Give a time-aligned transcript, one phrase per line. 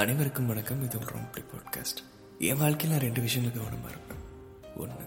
[0.00, 0.84] அனைவருக்கும் வணக்கம்.
[0.84, 2.00] இது ஒரு ரொம்பி பாட்காஸ்ட்
[2.38, 4.22] என் வாழ்க்கையில் நான் ரெண்டு விஷயங்கள் கவனமாக இருப்பேன்.
[4.76, 5.04] ஒன்று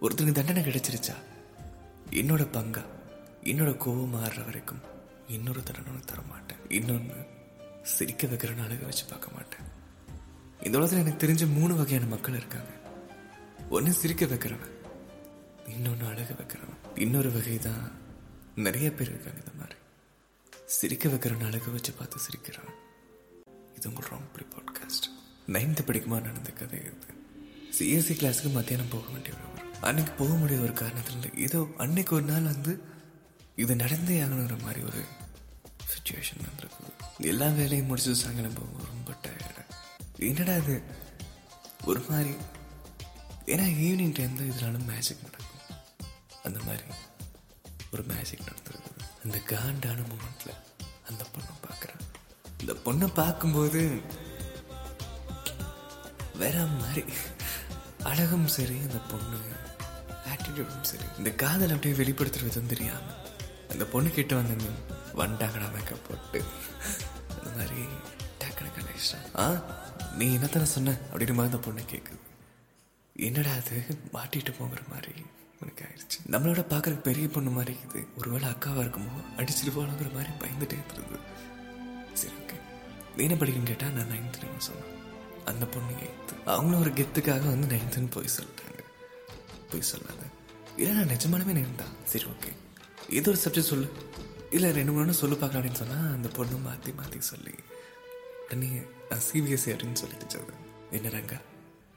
[0.00, 1.14] ஒருத்தனுக்கு தண்டனை கிடைச்சிருச்சா?
[2.10, 2.84] என்னோட பங்கா?
[3.44, 4.80] என்னோட கோவம் மாறுற வரைக்கும்
[5.28, 7.14] இன்னொரு தண்டனை தர மாட்டேன் இன்னொன்று
[7.82, 9.66] சிரிக்க வைக்கிற நாளுக்கு வச்சு பார்க்க மாட்டேன்.
[10.62, 12.70] இந்த உலகத்தில் எனக்கு தெரிஞ்ச மூணு வகையான மக்கள் இருக்காங்க.
[13.70, 14.76] ஒன்று சிரிக்க வைக்கிறவன்
[15.68, 16.98] இன்னொன்று அழக வைக்கிறவன்.
[16.98, 17.92] இன்னொரு வகை தான்
[18.54, 19.78] நிறைய பேர் இருக்காங்க இந்த மாதிரி.
[20.64, 22.88] சிரிக்க வைக்கிறவன் அழக வச்சு பார்த்து சிரிக்கிறான்
[23.80, 25.06] இது உங்கள் ராம்ப்ளி பாட்காஸ்ட்
[25.48, 26.92] நைன்த்து படிக்குமா நடந்த கதை இது?
[27.78, 32.42] சிஎஸ்சி கிளாஸுக்கு மத்தியானம் போக வேண்டிய ஒரு அன்னைக்கு போக முடியாத ஒரு காரணத்தில் ஏதோ அன்னைக்கு ஒரு நாள்
[32.42, 32.72] வந்து
[33.56, 35.02] இது நடந்தே ஆகணுங்கிற மாதிரி ஒரு
[35.84, 39.64] சுச்சுவேஷன் வந்திருக்குது எல்லா வேலையும் முடிச்சு சாயங்காலம் போகும் ரொம்ப டயர்டு
[40.26, 40.82] என்னடா இது?
[41.84, 42.32] ஒரு மாதிரி
[43.46, 45.78] ஏன்னா ஈவினிங் டைம் தான் இதனால மேஜிக் நடக்கும்.
[46.42, 46.82] அந்த மாதிரி
[47.92, 49.00] ஒரு மேஜிக் நடந்திருக்குது.
[49.24, 50.58] அந்த காண்டான மூமெண்ட்டில்
[51.08, 51.59] அந்த படம்
[52.70, 53.80] இந்த பொண்ணை பார்க்கும்போது
[56.34, 57.02] வேற மாதிரி.
[58.02, 59.38] அழகும் சரி அந்த பொண்ணு
[60.24, 61.06] ஆட்டிடியூடும் சரி.
[61.18, 63.08] இந்த காதல் அப்படியே வெளிப்படுத்துற விதம் தெரியாம
[63.70, 64.70] அந்த பொண்ணு கிட்ட வந்து
[65.14, 66.40] வண்டாங்கடா மேக்கப் போட்டு.
[67.34, 67.80] அந்த மாதிரி
[68.40, 69.46] டக்குனு கனெக்ஷன் ஆ.
[70.14, 70.96] நீ என்னத்தானே சொன்ன?
[71.10, 72.18] அப்படின்னு மாதிரி அந்த பொண்ணு கேட்குது
[73.16, 73.76] என்னடா அது?
[74.12, 75.14] மாட்டிட்டு போங்கிற மாதிரி
[75.60, 78.06] உனக்கு ஆயிடுச்சு நம்மளோட பார்க்கறதுக்கு பெரிய பொண்ணு மாதிரி இருக்குது.
[78.16, 81.18] ஒருவேளை அக்காவா இருக்குமோ அடிச்சிருவாளுங்கிற மாதிரி பயந்துட்டே இருந்தது.
[83.26, 84.90] என்ன படிக்கணும்னு கேட்டால் நான் நைன்த்துன்னு சொன்னேன்.
[85.50, 88.80] அந்த பொண்ணு எயித்து அவங்களும் ஒரு கெத்துக்காக வந்து நைன்த்துன்னு போய் சொல்லிட்டாங்க.
[89.70, 90.22] போய் சொல்லாத
[90.76, 91.94] இல்லை நான் நிஜமானவே நைன் தான்.
[92.12, 92.52] சரி ஓகே
[93.18, 93.88] ஏதோ ஒரு சப்ஜெக்ட் சொல்லு.
[94.56, 97.54] இல்லை ரெண்டு மூணு சொல்லு பார்க்கலாம் அப்படின்னு சொன்னால் அந்த பொண்ணு மாற்றி மாற்றி சொல்லி
[98.44, 98.70] உடனே
[99.26, 100.54] சிபிஎஸ்சி அப்படின்னு சொல்லிட்டு அது
[100.98, 101.38] என்ன ரங்கா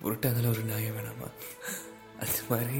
[0.03, 1.28] ஒரு நியாயம் வேணாமா?
[2.23, 2.80] அது மாதிரி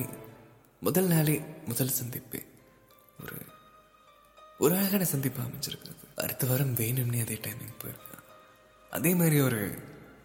[0.82, 1.36] முதல் நாளே
[1.70, 2.40] முதல் சந்திப்பு.
[3.24, 3.38] ஒரு
[4.64, 6.04] ஒரு அழகான சந்திப்பு அமைஞ்சிருக்கிறது.
[6.24, 8.13] அடுத்த வாரம் வேணும்னே அதே டைமிங் போயிருக்கேன்
[8.98, 9.60] அதே மாதிரி ஒரு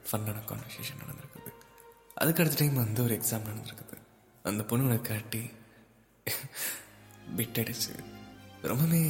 [0.09, 1.51] ஃபன்னான கான்வர்சேஷன் நடந்திருக்குது.
[2.15, 3.97] அதுக்கு அடுத்த டைம் வந்து ஒரு எக்ஸாம் நடந்திருக்குது.
[4.43, 5.43] அந்த பொண்ணுங்களை காட்டி
[7.37, 7.93] பிட் அடிச்சு
[8.63, 9.01] ரொம்பவே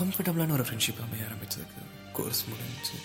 [0.00, 1.82] கம்ஃபர்டபுளான ஒரு ஃப்ரெண்ட்ஷிப் அமைய ஆரம்பிச்சதுக்கு
[2.12, 2.98] கோர்ஸ் முடிஞ்சு.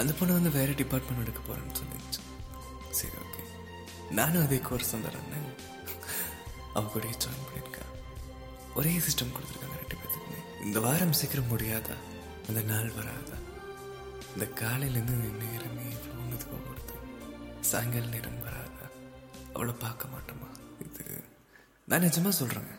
[0.00, 2.22] அந்த பொண்ணு வந்து வேறு டிபார்ட்மெண்ட் எடுக்க போகிறேன்னு சொல்லிடுச்சு
[2.98, 3.42] சரி ஓகே
[4.10, 5.48] நானும் அதே கோர்ஸ் வந்துடுறேன்
[6.74, 7.92] அவ கூட ஜாயின் பண்ணியிருக்கேன்
[8.74, 11.96] ஒரே சிஸ்டம் கொடுத்துருக்காங்க ரெண்டு பேர்த்துக்குமே இந்த வாரம் சீக்கிரம் முடியாதா?
[12.48, 13.36] அந்த நாள் வராதா?
[14.36, 16.94] இந்த காலையிலேருந்து நேரமே இவ்வளோ கொடுத்து
[17.60, 18.86] சாயங்கால நேரம் வராதா?
[19.54, 20.48] அவ்வளோ பார்க்க மாட்டோமா?
[20.80, 21.04] இது
[21.84, 22.74] நான் நிஜமாக சொல்கிறேங்க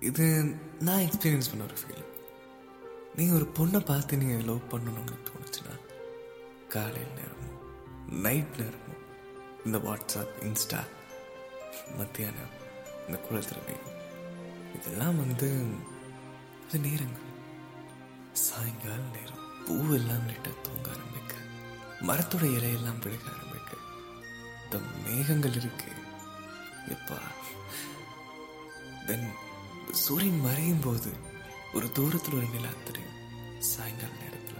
[0.00, 0.24] இது
[0.80, 2.06] நான் எக்ஸ்பீரியன்ஸ் பண்ண ஒரு ஃபீல்
[3.16, 5.74] நீங்கள் ஒரு பொண்ணை பார்த்து நீங்கள் லவ் பண்ணணும்னு தோணுச்சுன்னா
[6.68, 7.58] காலையில் நேரமும்
[8.22, 9.02] நைட் நேரமும்
[9.64, 10.80] இந்த வாட்ஸ்அப் இன்ஸ்டா
[11.98, 12.56] மத்தியானம்
[13.06, 13.76] இந்த குளத்திறமை
[14.74, 15.48] இதெல்லாம் வந்து
[16.66, 17.26] அது நேரங்கள்.
[18.32, 19.39] சாயங்கால நேரம்.
[19.70, 21.34] பூவெல்லாம் லைட்டாக தூங்க ஆரம்பிக்க.
[22.00, 23.76] மரத்தோட இலையெல்லாம் விழுக ஆரம்பிக்க.
[24.64, 25.92] இந்த மேகங்கள் இருக்கு.
[26.88, 27.18] எப்பா.
[29.06, 29.30] தென்
[29.90, 31.12] சூரியன் மறையும் போது
[31.74, 33.18] ஒரு தூரத்தில் ஒரு நிலா தெரியும்.
[33.58, 34.58] சாயங்கால நேரத்தில்.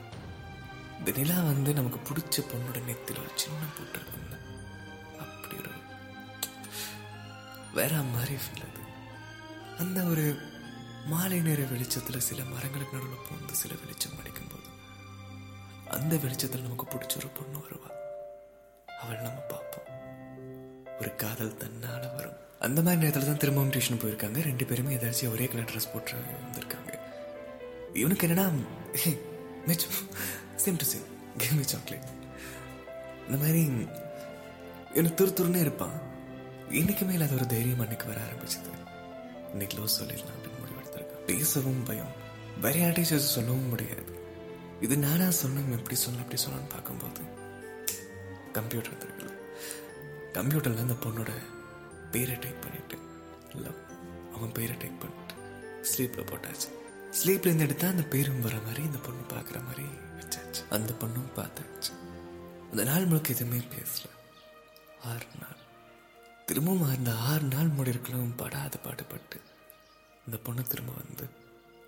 [0.99, 4.37] இந்த நிலா வந்து நமக்கு பிடிச்ச பொண்ணோட நெத்தில ஒரு சின்ன போட்டு இருக்கும்ல
[5.19, 5.71] அப்படி ஒரு
[7.75, 8.79] வேற மாதிரி ஃபீல் அது.
[9.79, 10.39] அந்த ஒரு
[11.07, 14.60] மாலை நேர வெளிச்சத்தில் சில மரங்களுக்கு நடுவில் பூந்து சில வெளிச்சம் அடிக்கும் போது
[15.91, 17.91] அந்த வெளிச்சத்தில் நமக்கு பிடிச்ச ஒரு பொண்ணு வருவா.
[19.01, 19.89] அவள் நம்ம பார்ப்போம்.
[21.01, 22.37] ஒரு காதல் தன்னால வரும்.
[22.59, 24.43] அந்த மாதிரி நேரத்தில் தான் திரும்பவும் டியூஷன் போயிருக்காங்க.
[24.43, 26.99] ரெண்டு பேருமே ஏதாச்சும் ஒரே கலர் ட்ரெஸ் போட்டு வந்திருக்காங்க.
[27.97, 28.53] இவனுக்கு என்னன்னா
[30.65, 31.09] சேம் டு சேம்
[31.39, 32.09] கேமி சாக்லேட்
[33.27, 33.87] இந்த மாதிரி
[34.95, 35.97] எனக்கு துரு துருன்னு இருப்பான்.
[36.71, 38.71] இன்னைக்குமே இல்லாத ஒரு தைரியம் அன்னைக்கு வர ஆரம்பிச்சது.
[39.51, 41.25] இன்னைக்கு லோ சொல்லிடலாம் அப்படின்னு முடிவெடுத்திருக்கேன்.
[41.27, 42.13] பேசவும் பயம்.
[42.61, 44.10] வேற யார்ட்டையும் சொல்லவும் முடியாது.
[44.81, 47.21] இது நானா சொன்னோம் எப்படி சொல்லணும் எப்படி சொல்லணும்னு பார்க்கும்போது
[48.53, 49.33] கம்ப்யூட்டர் இருக்குல்ல
[50.33, 51.31] கம்ப்யூட்டரில் அந்த பொண்ணோட
[52.11, 52.99] பேரை டைப் பண்ணிட்டு
[53.55, 53.73] இல்லை
[54.35, 55.35] அவன் பேரை டைப் பண்ணிட்டு
[55.81, 56.69] ஸ்லீப்பில் போட்டாச்சு.
[57.11, 59.83] ஸ்லீப்லேருந்து எடுத்தால் அந்த பேரும் வர மாதிரி இந்த பொண்ணு பார்க்குற மாதிரி
[60.19, 60.69] வச்சாச்சு.
[60.71, 61.93] அந்த பொண்ணும் பார்த்தாச்சு.
[62.71, 64.09] அந்த நாள் முழுக்க எதுவுமே பேசல.
[65.03, 65.57] ஆறு நாள்.
[66.47, 69.41] திரும்பவும் அந்த ஆறு நாள் முடிருக்கலாம் படாத பாடுபட்டு
[70.27, 71.29] இந்த பொண்ணு திரும்ப வந்து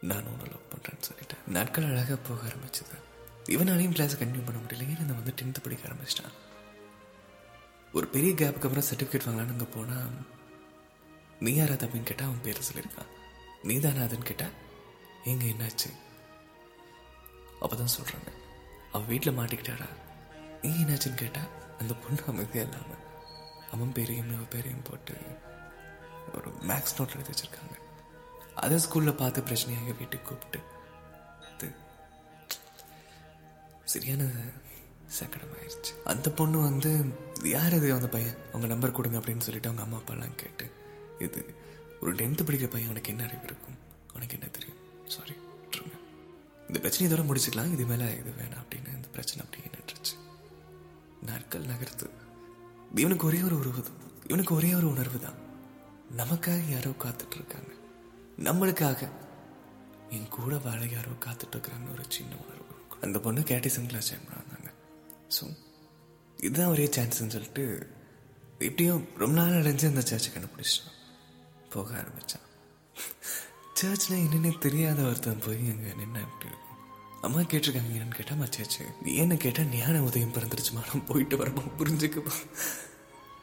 [0.02, 1.50] நான் ஒன்று லவ் பண்ணுறேன்னு சொல்லிட்டேன்.
[1.50, 2.96] நாட்கள் அழகாக போக ஆரம்பிச்சது.
[3.49, 4.84] இவனாலையும் கிளாஸ் கண்டினியூ பண்ண முடியல.
[4.84, 6.34] ஏன்னா நான் வந்து டென்த்து படிக்க ஆரம்பிச்சிட்டான்?
[7.93, 10.10] ஒரு பெரிய கேப்புக்கு அப்புறம் சர்டிஃபிகேட் வாங்கலான்னு அங்கே போனால்
[11.40, 13.10] நீ யாரா அப்படின்னு கேட்டால் அவன் பேரை சொல்லியிருக்கான்.
[13.62, 14.46] நீ தானே அதுன்னு கேட்டா
[15.25, 15.90] எங்கே என்னாச்சு?
[17.60, 18.31] அப்பதான் சொல்றாங்க.
[18.93, 19.88] அவன் வீட்டில் மாட்டிக்கிட்டாடா.
[20.62, 21.40] நீ என்னாச்சுன்னு கேட்டா
[21.78, 23.04] அந்த பொண்ணு அமைதியாக இல்லாமல்
[23.72, 25.14] அவன் பேரையும் அவ பேரையும் போட்டு
[26.34, 27.81] ஒரு மேக்ஸ் நோட் எழுதி வச்சிருக்காங்க.
[28.64, 30.61] அதை ஸ்கூலில் பார்த்து பிரச்சனையாக வீட்டுக்கு கூப்பிட்டு
[31.53, 31.69] இது
[33.93, 34.23] சரியான
[35.19, 35.93] சங்கடமாயிருச்சு.
[36.12, 36.91] அந்த பொண்ணு வந்து
[37.55, 38.38] யார் இது அந்த பையன்?
[38.53, 40.67] அவங்க நம்பர் கொடுங்க அப்படின்னு சொல்லிட்டு அவங்க அம்மா அப்பாலாம் கேட்டு
[41.26, 41.41] இது
[42.03, 43.76] ஒரு டென்த்து படிக்கிற பையன் உனக்கு என்ன அறிவு இருக்கும்?
[44.17, 44.81] உனக்கு என்ன தெரியும்?
[45.14, 45.97] சாரி விட்டுருங்க.
[46.69, 47.73] இந்த பிரச்சனை இதோட முடிச்சுக்கலாம்.
[47.76, 50.14] இது மேலே இது வேணாம் அப்படின்னு இந்த பிரச்சனை அப்படியே நின்றுச்சு.
[51.29, 52.09] நாட்கள் நகர்த்து.
[53.03, 54.00] இவனுக்கு ஒரே ஒரு உறவு தான்
[54.31, 55.38] இவனுக்கு ஒரே ஒரு உணர்வு தான்
[56.20, 57.70] நமக்காக யாரோ காத்துட்டு இருக்காங்க.
[58.38, 59.08] நம்மளுக்காக.
[60.17, 62.75] என் கூட வேலை யாரோ காத்துட்டு இருக்கிறாங்கன்னு ஒரு சின்ன உணர்வு.
[63.00, 64.70] அந்த பொண்ணு கேட்டிசன் கிளாஸ் ஜாயின் பண்ணாங்க.
[65.37, 65.44] ஸோ
[66.37, 67.64] இதுதான் ஒரே சான்ஸ்ன்னு சொல்லிட்டு
[68.58, 70.99] இப்படியும் ரொம்ப நாள் அடைஞ்சு அந்த சர்ச்சை கண்டுபிடிச்சிட்டான்
[71.70, 72.46] போக ஆரம்பிச்சான்.
[73.81, 76.78] சர்ச்சில் என்னென்ன தெரியாத ஒருத்தன் போய் அங்கே நின்று எப்படி இருக்கும்?
[77.26, 81.62] அம்மா கேட்டிருக்காங்க என்னன்னு கேட்டால் மச்சாச்சு நீ என்ன கேட்டால் ஞான உதயம் பிறந்துருச்சு நான் போயிட்டு வரமா?
[81.78, 82.35] புரிஞ்சுக்கப்போ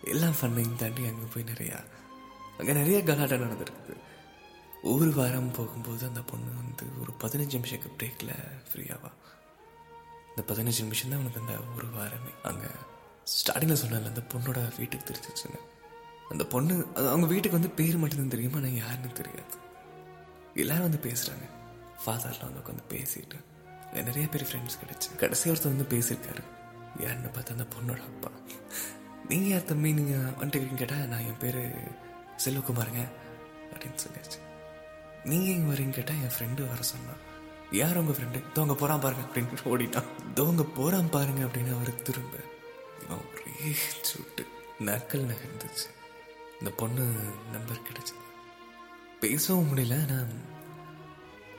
[0.01, 1.79] எல்லாம் ஃபன்னையும் தாண்டி அங்கே போய் நிறையா
[2.57, 3.95] அங்கே நிறைய கலாட்டம் நடந்திருக்குது.
[4.83, 8.33] ஒரு வாரம் போகும்போது அந்த பொண்ணு வந்து ஒரு பதினஞ்சு நிமிஷம் பிரேக்கில்
[8.67, 9.11] ஃப்ரீயாவா
[10.29, 12.31] இந்த பதினஞ்சு நிமிஷம் தான் அவனுக்கு அந்த ஒரு வாரமே.
[12.43, 12.67] அங்கே
[13.33, 15.59] ஸ்டார்டிங்கில் சொன்னால அந்த பொண்ணோட வீட்டுக்கு தெரிஞ்சிச்சுன்னு.
[16.29, 18.59] அந்த பொண்ணு அது அவங்க வீட்டுக்கு வந்து பேர் மட்டும்தான் தெரியுமா?
[18.59, 19.55] நான் யாருன்னு தெரியாது.
[20.53, 21.47] எல்லாரும் வந்து பேசுகிறாங்க
[22.05, 23.37] ஃபாதர்லாம் வந்து உட்காந்து பேசிட்டு
[23.93, 25.15] நிறைய பேர் ஃப்ரெண்ட்ஸ் கிடச்சி.
[25.15, 26.43] கடைசி ஒருத்தர் வந்து பேசியிருக்காரு.
[26.99, 28.29] யாருன்னு பார்த்தா அந்த பொண்ணோட அப்பா.
[29.27, 29.93] நீங்கள் யார் தம்பி?
[29.93, 31.77] நீங்கள் வந்துட்டு கேட்டால் நான் என் பேர்
[32.45, 33.03] செல்வகுமாருங்க
[33.73, 34.47] அப்படின்னு சொல்லியாச்சு.
[35.25, 37.27] நீங்கள் இங்கே வரீங்க கேட்டால் என் ஃப்ரெண்டு வர சொன்னான்
[37.71, 40.33] யார் உங்கள் ஃப்ரெண்டு தோங்க போகிறான் பாருங்க அப்படின்னு ஓடிட்டான்.
[40.33, 42.37] தோங்க போகிறான் பாருங்க அப்படின்னு அவர் திரும்ப.
[43.03, 44.47] இவன் ஒரே சுட்டு.
[44.79, 45.89] நக்கல் நகர்ந்துச்சு.
[46.59, 47.03] இந்த பொண்ணு
[47.51, 48.23] நம்பர் கிடைச்சது.
[49.19, 50.31] பேசவும் முடியல நான்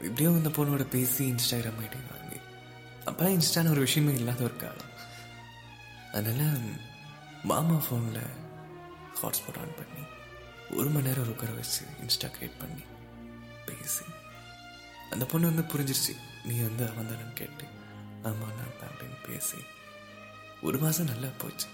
[0.01, 2.39] இப்படியோ இந்த பொண்ணோட பேசி இன்ஸ்டாகிராம் ஐடி வாங்கி.
[3.05, 4.89] அப்போலாம் இன்ஸ்டான ஒரு விஷயமே இல்லாத ஒரு காலம்.
[6.13, 6.61] அதனால்
[7.43, 8.31] மாமா ஃபோனில்
[9.15, 10.03] ஹாட்ஸ்பாட் ஆன் பண்ணி
[10.77, 12.83] ஒரு மணி நேரம் உட்கார வச்சு இன்ஸ்டா க்ரியேட் பண்ணி
[13.69, 14.05] பேசி.
[15.11, 16.15] அந்த பொண்ணு வந்து புரிஞ்சிருச்சு.
[16.49, 17.65] நீ வந்து அவன் தானு கேட்டு
[18.29, 19.59] ஆமாம் நான் தான் அப்படின்னு பேசி.
[20.67, 21.69] ஒரு மாதம் நல்லா போச்சு.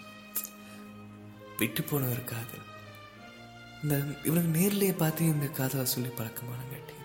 [1.58, 2.66] விட்டு போன ஒரு காதல்.
[3.82, 3.94] இந்த
[4.24, 6.96] இவனுக்கு நேர்லேயே பார்த்து இந்த காதலை சொல்லி பழக்கமானங்காட்டி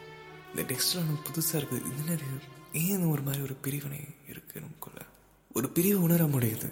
[0.50, 1.86] இந்த டெக்ஸ்ட்ல நமக்கு புதுசாக இருக்குது.
[1.92, 2.18] இந்த
[2.83, 4.01] ஏன் ஒரு மாதிரி ஒரு பிரிவினை
[4.31, 5.00] இருக்குது நமக்குள்ள
[5.57, 6.69] ஒரு பிரிவு உணர முடியுது.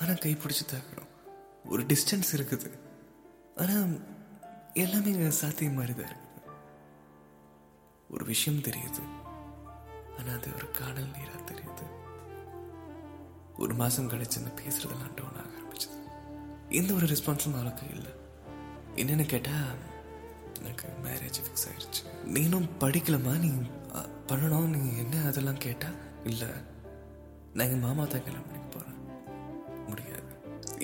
[0.00, 1.10] ஆனால் கைப்பிடிச்சி தாக்கணும்.
[1.64, 2.68] ஒரு டிஸ்டன்ஸ் இருக்குது.
[3.56, 3.88] ஆனால்
[4.82, 6.21] எல்லாமே சாத்தியம் மாதிரி தான் இருக்குது
[8.14, 9.02] ஒரு விஷயம் தெரியுது.
[10.18, 11.86] ஆனால் அது ஒரு காணல் நீராக தெரியுது.
[13.62, 15.98] ஒரு மாதம் கழிச்சு அந்த பேசுறதெல்லாம் டவுன் ஆக ஆரம்பிச்சது.
[16.80, 18.12] எந்த ஒரு ரெஸ்பான்ஸும் அவளுக்கு இல்லை.
[19.02, 19.80] என்னன்னு கேட்டால்
[20.60, 22.02] எனக்கு மேரேஜ் ஃபிக்ஸ் ஆயிடுச்சு
[22.34, 23.50] நீனும் படிக்கலமா நீ
[24.30, 25.98] பண்ணணும் நீ என்ன அதெல்லாம் கேட்டால்
[26.30, 26.50] இல்லை
[27.54, 29.00] நான் எங்கள் மாமா தான் கல்யாணம் பண்ணிக்க போகிறேன்
[29.88, 30.30] முடியாது.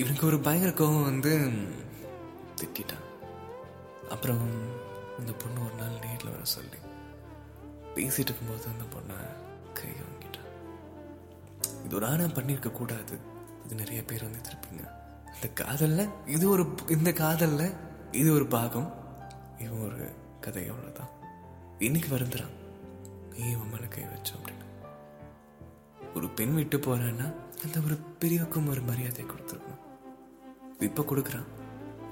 [0.02, 1.32] இவனுக்கு ஒரு பயங்கர கோபம் வந்து
[2.60, 3.06] திட்டான்
[4.14, 4.44] அப்புறம்
[5.20, 6.78] இந்த பொண்ணு ஒரு நாள் நேரில் வர சொல்லி
[7.98, 9.16] பேசிட்டு இருக்கும்போது அந்த பொண்ணை
[9.74, 13.18] கை வாங்கிட்டான் இது ஒரு பண்ணியிருக்க கூடாது.
[13.64, 14.38] இது நிறைய பேர் வந்து
[15.42, 17.72] இந்த காதல்ல இது ஒரு இந்த காதல்ல
[18.12, 18.94] இது ஒரு பாகம்.
[19.58, 21.08] இவன் ஒரு கதை அவ்வளவுதான்.
[21.78, 22.50] இன்னைக்கு வருந்துறான்.
[23.36, 24.66] நீ இவன் கை வச்சோம் அப்படின்னு.
[26.14, 27.34] ஒரு பெண் விட்டு போறான்னா
[27.64, 30.82] அந்த ஒரு பெரியவுக்கும் ஒரு மரியாதை கொடுத்துருக்கணும்.
[30.82, 31.46] இப்ப கொடுக்குறான்.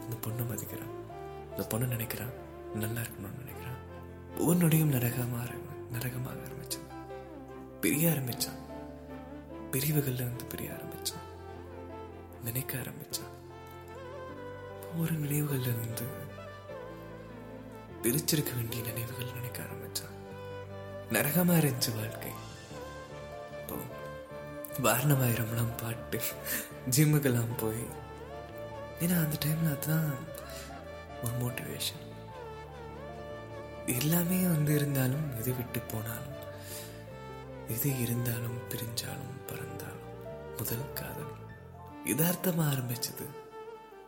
[0.00, 0.94] அந்த பொண்ணை மதிக்கிறான்.
[1.50, 2.32] அந்த பொண்ணை நினைக்கிறான்.
[2.74, 3.64] நல்லா இருக்கணும்னு நினைக்கிறான்.
[4.38, 5.44] ஒவ்வொரு நொடியும் நரகமாக
[5.92, 6.84] நரகமாக ஆரம்பிச்சான்
[7.80, 8.60] பிரிய ஆரம்பிச்சான்.
[9.72, 11.24] பிரிவுகள்ல இருந்து பிரிய ஆரம்பிச்சான்.
[12.44, 13.32] நினைக்க ஆரம்பிச்சான்.
[14.92, 16.06] ஒவ்வொரு நினைவுகள்ல இருந்து
[18.02, 20.14] பிரிச்சிருக்க வேண்டிய நினைவுகள் நினைக்க ஆரம்பிச்சான்.
[21.10, 22.30] நரகமா இருந்துச்சு வாழ்க்கை.
[23.60, 23.74] இப்போ
[24.82, 26.20] வாரணமாயிரம்லாம் பாட்டு
[26.90, 27.86] ஜிம்முக்கெல்லாம் போய்
[29.00, 30.14] ஏன்னா அந்த டைம்ல அதுதான்
[31.22, 32.05] ஒரு மோட்டிவேஷன்
[33.86, 36.34] எல்லாமே வந்து இருந்தாலும் எது விட்டு போனாலும்
[37.68, 40.04] எது இருந்தாலும் பிரிஞ்சாலும் பறந்தாலும்
[40.56, 41.34] முதல் காதல்.
[42.04, 43.26] யதார்த்தமாக ஆரம்பிச்சது.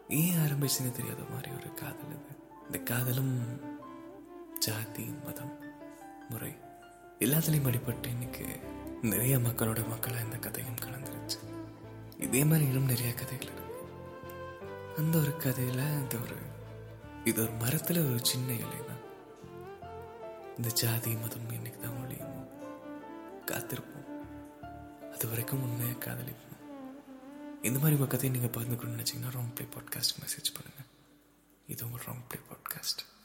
[0.08, 3.60] ஏன் ஆரம்பிச்சுன்னு தெரியாத மாதிரி ஒரு காதல் இது இந்த காதலும்
[4.58, 5.58] ஜாதி மதம்
[6.28, 6.56] முறை
[7.18, 8.46] எல்லாத்துலேயும் அடிபட்டு இன்னைக்கு
[9.02, 11.38] நிறைய மக்களோட மக்களாக இந்த கதையும் கலந்துருச்சு.
[12.18, 13.84] இதே மாதிரி இன்னும் நிறைய கதைகள் இருக்கு.
[14.96, 16.36] அந்த ஒரு கதையில இந்த ஒரு
[17.24, 18.97] இது ஒரு மரத்துல ஒரு சின்ன இலை தான்
[20.58, 22.48] இந்த ஜாதி மதம் இன்னைக்கு தான் ஒழியுமோ?
[23.46, 25.10] காத்திருப்போம்.
[25.10, 26.46] அது வரைக்கும் உண்மையை காதலிப்போம்.
[27.62, 30.86] இந்த மாதிரி உங்கள் கதையை நீங்கள் பகிர்ந்துக்கணும்னு நினச்சிங்கன்னா ராங் ப்ளே பாட்காஸ்ட் மெசேஜ் பண்ணுங்கள்
[31.66, 33.17] இது உங்கள் ராங் ப்ளே பாட்காஸ்ட்